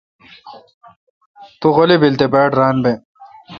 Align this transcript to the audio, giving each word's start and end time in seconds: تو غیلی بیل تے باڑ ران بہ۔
تو 1.59 1.67
غیلی 1.75 1.97
بیل 2.01 2.15
تے 2.19 2.25
باڑ 2.33 2.49
ران 2.59 2.75
بہ۔ 2.83 2.93